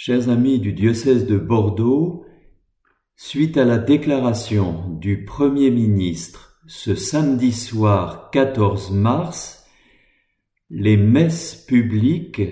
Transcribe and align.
Chers 0.00 0.28
amis 0.28 0.60
du 0.60 0.72
diocèse 0.72 1.26
de 1.26 1.36
Bordeaux, 1.36 2.24
suite 3.16 3.56
à 3.56 3.64
la 3.64 3.78
déclaration 3.78 4.90
du 4.90 5.24
Premier 5.24 5.72
ministre 5.72 6.60
ce 6.68 6.94
samedi 6.94 7.50
soir 7.50 8.30
14 8.30 8.92
mars, 8.92 9.66
les 10.70 10.96
messes 10.96 11.56
publiques 11.66 12.42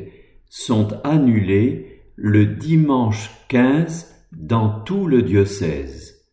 sont 0.48 0.88
annulées 1.04 2.02
le 2.16 2.46
dimanche 2.46 3.30
15 3.46 4.26
dans 4.32 4.80
tout 4.80 5.06
le 5.06 5.22
diocèse. 5.22 6.26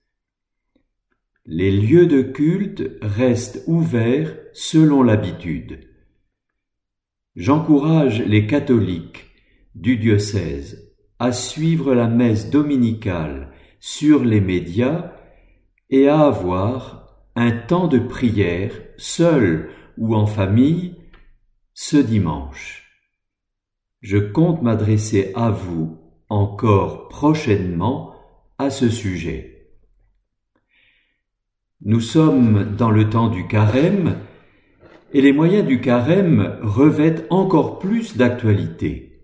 Les 1.45 1.69
lieux 1.69 2.07
de 2.07 2.23
culte 2.23 2.89
restent 3.03 3.63
ouverts 3.67 4.35
selon 4.53 5.03
l'habitude. 5.03 5.87
J'encourage 7.35 8.19
les 8.23 8.47
catholiques 8.47 9.27
du 9.75 9.97
diocèse 9.97 10.89
à 11.23 11.31
suivre 11.31 11.95
la 11.95 12.09
messe 12.09 12.49
dominicale 12.49 13.47
sur 13.79 14.25
les 14.25 14.41
médias 14.41 15.13
et 15.89 16.09
à 16.09 16.19
avoir 16.19 17.15
un 17.37 17.51
temps 17.51 17.87
de 17.87 17.97
prière 17.97 18.73
seul 18.97 19.69
ou 19.97 20.15
en 20.15 20.25
famille 20.25 20.95
ce 21.73 21.95
dimanche. 21.95 22.99
Je 24.01 24.17
compte 24.17 24.61
m'adresser 24.61 25.31
à 25.33 25.49
vous 25.49 25.97
encore 26.27 27.07
prochainement 27.07 28.15
à 28.57 28.69
ce 28.69 28.89
sujet. 28.89 29.69
Nous 31.85 32.01
sommes 32.01 32.75
dans 32.75 32.91
le 32.91 33.09
temps 33.09 33.29
du 33.29 33.47
carême 33.47 34.17
et 35.13 35.21
les 35.21 35.31
moyens 35.31 35.65
du 35.65 35.79
carême 35.79 36.59
revêtent 36.61 37.27
encore 37.29 37.79
plus 37.79 38.17
d'actualité. 38.17 39.21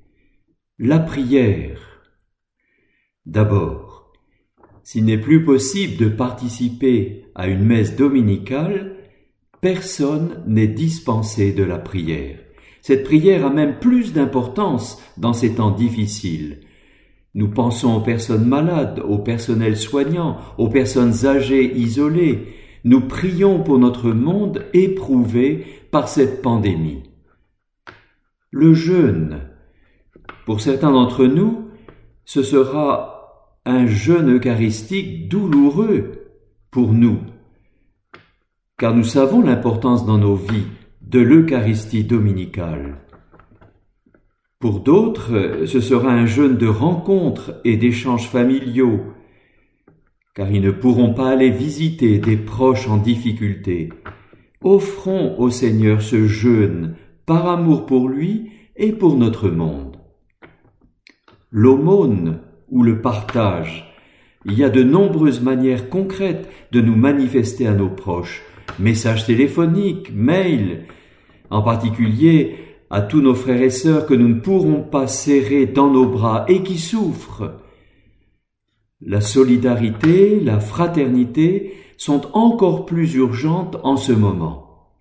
La 0.77 0.99
prière, 0.99 1.88
D'abord, 3.29 4.11
s'il 4.81 5.05
n'est 5.05 5.19
plus 5.19 5.45
possible 5.45 5.97
de 5.97 6.09
participer 6.09 7.25
à 7.35 7.47
une 7.47 7.63
messe 7.63 7.95
dominicale, 7.95 8.95
personne 9.61 10.41
n'est 10.47 10.67
dispensé 10.67 11.51
de 11.51 11.63
la 11.63 11.77
prière. 11.77 12.39
Cette 12.81 13.03
prière 13.03 13.45
a 13.45 13.51
même 13.51 13.77
plus 13.77 14.13
d'importance 14.13 14.99
dans 15.17 15.33
ces 15.33 15.53
temps 15.53 15.69
difficiles. 15.69 16.61
Nous 17.35 17.49
pensons 17.49 17.97
aux 17.97 18.01
personnes 18.01 18.47
malades, 18.47 18.99
au 19.07 19.19
personnel 19.19 19.77
soignant, 19.77 20.39
aux 20.57 20.69
personnes 20.69 21.27
âgées 21.27 21.77
isolées. 21.77 22.55
Nous 22.83 23.01
prions 23.01 23.61
pour 23.61 23.77
notre 23.77 24.09
monde 24.09 24.65
éprouvé 24.73 25.67
par 25.91 26.07
cette 26.07 26.41
pandémie. 26.41 27.03
Le 28.49 28.73
jeûne. 28.73 29.41
Pour 30.47 30.61
certains 30.61 30.91
d'entre 30.91 31.27
nous, 31.27 31.67
ce 32.25 32.41
sera 32.41 33.18
un 33.69 33.87
jeûne 33.87 34.35
eucharistique 34.35 35.27
douloureux 35.27 36.11
pour 36.71 36.93
nous, 36.93 37.19
car 38.77 38.95
nous 38.95 39.03
savons 39.03 39.41
l'importance 39.41 40.05
dans 40.05 40.17
nos 40.17 40.35
vies 40.35 40.67
de 41.01 41.19
l'Eucharistie 41.19 42.03
dominicale. 42.03 42.97
Pour 44.59 44.81
d'autres, 44.81 45.65
ce 45.65 45.79
sera 45.79 46.11
un 46.11 46.25
jeûne 46.25 46.57
de 46.57 46.67
rencontres 46.67 47.61
et 47.63 47.77
d'échanges 47.77 48.27
familiaux, 48.27 49.01
car 50.35 50.51
ils 50.51 50.61
ne 50.61 50.71
pourront 50.71 51.13
pas 51.13 51.29
aller 51.29 51.49
visiter 51.49 52.19
des 52.19 52.37
proches 52.37 52.87
en 52.87 52.97
difficulté. 52.97 53.89
Offrons 54.61 55.37
au 55.39 55.49
Seigneur 55.49 56.01
ce 56.01 56.27
jeûne 56.27 56.95
par 57.25 57.47
amour 57.47 57.85
pour 57.85 58.09
lui 58.09 58.51
et 58.75 58.91
pour 58.91 59.15
notre 59.15 59.49
monde. 59.49 59.97
L'aumône 61.51 62.39
ou 62.71 62.83
le 62.83 63.01
partage. 63.01 63.93
Il 64.45 64.53
y 64.53 64.63
a 64.63 64.69
de 64.69 64.83
nombreuses 64.83 65.41
manières 65.41 65.89
concrètes 65.89 66.49
de 66.71 66.81
nous 66.81 66.95
manifester 66.95 67.67
à 67.67 67.73
nos 67.73 67.89
proches. 67.89 68.41
Messages 68.79 69.25
téléphoniques, 69.25 70.11
mails, 70.13 70.85
en 71.49 71.61
particulier 71.61 72.55
à 72.89 73.01
tous 73.01 73.21
nos 73.21 73.35
frères 73.35 73.61
et 73.61 73.69
sœurs 73.69 74.05
que 74.05 74.13
nous 74.13 74.27
ne 74.27 74.39
pourrons 74.39 74.81
pas 74.81 75.07
serrer 75.07 75.65
dans 75.65 75.91
nos 75.91 76.07
bras 76.07 76.45
et 76.47 76.63
qui 76.63 76.77
souffrent. 76.77 77.61
La 79.01 79.21
solidarité, 79.21 80.39
la 80.39 80.59
fraternité 80.59 81.73
sont 81.97 82.21
encore 82.33 82.85
plus 82.85 83.15
urgentes 83.15 83.77
en 83.83 83.97
ce 83.97 84.11
moment. 84.11 84.91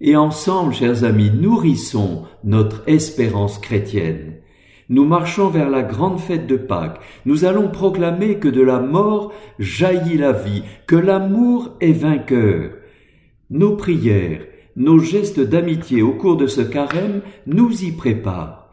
Et 0.00 0.16
ensemble, 0.16 0.72
chers 0.72 1.04
amis, 1.04 1.30
nourrissons 1.30 2.24
notre 2.42 2.82
espérance 2.86 3.58
chrétienne 3.58 4.40
nous 4.90 5.04
marchons 5.04 5.48
vers 5.48 5.70
la 5.70 5.82
grande 5.82 6.18
fête 6.18 6.48
de 6.48 6.56
Pâques. 6.56 7.00
Nous 7.24 7.44
allons 7.44 7.68
proclamer 7.68 8.40
que 8.40 8.48
de 8.48 8.60
la 8.60 8.80
mort 8.80 9.32
jaillit 9.60 10.18
la 10.18 10.32
vie, 10.32 10.64
que 10.88 10.96
l'amour 10.96 11.76
est 11.80 11.92
vainqueur. 11.92 12.72
Nos 13.50 13.76
prières, 13.76 14.42
nos 14.74 14.98
gestes 14.98 15.38
d'amitié 15.38 16.02
au 16.02 16.12
cours 16.12 16.36
de 16.36 16.48
ce 16.48 16.60
carême 16.60 17.22
nous 17.46 17.84
y 17.84 17.92
préparent. 17.92 18.68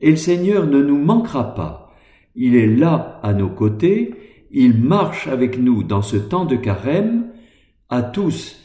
Et 0.00 0.10
le 0.10 0.16
Seigneur 0.16 0.66
ne 0.66 0.82
nous 0.82 0.98
manquera 0.98 1.54
pas. 1.54 1.94
Il 2.34 2.56
est 2.56 2.66
là 2.66 3.20
à 3.22 3.32
nos 3.32 3.48
côtés, 3.48 4.14
il 4.50 4.82
marche 4.82 5.28
avec 5.28 5.60
nous 5.60 5.84
dans 5.84 6.02
ce 6.02 6.16
temps 6.16 6.44
de 6.44 6.56
carême. 6.56 7.28
À 7.88 8.02
tous, 8.02 8.60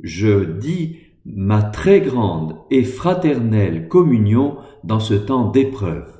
je 0.00 0.44
dis 0.44 0.98
ma 1.24 1.62
très 1.62 2.00
grande 2.00 2.54
et 2.70 2.84
fraternelle 2.84 3.88
communion 3.88 4.58
dans 4.84 5.00
ce 5.00 5.14
temps 5.14 5.50
d'épreuve. 5.50 6.16